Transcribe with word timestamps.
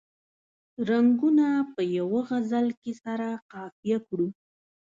رنګونه 0.89 1.47
په 1.73 1.81
یوه 1.97 2.21
غزل 2.29 2.67
کې 2.81 2.93
سره 3.03 3.27
قافیه 3.51 3.97
کړو. 4.07 4.27